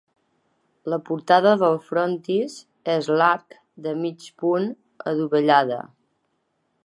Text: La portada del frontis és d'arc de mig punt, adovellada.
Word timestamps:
La 0.93 0.97
portada 1.09 1.51
del 1.63 1.77
frontis 1.89 2.55
és 2.95 3.11
d'arc 3.19 3.57
de 3.87 3.95
mig 4.05 4.27
punt, 4.45 4.67
adovellada. 5.13 5.81